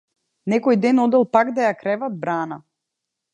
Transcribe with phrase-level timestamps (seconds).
[0.53, 2.59] Некој ден одел пак да ја креват брана.